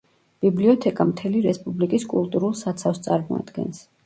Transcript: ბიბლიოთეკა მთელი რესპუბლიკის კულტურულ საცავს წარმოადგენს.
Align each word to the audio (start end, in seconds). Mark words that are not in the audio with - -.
ბიბლიოთეკა 0.43 1.05
მთელი 1.09 1.41
რესპუბლიკის 1.47 2.07
კულტურულ 2.15 2.57
საცავს 2.63 3.05
წარმოადგენს. 3.11 3.85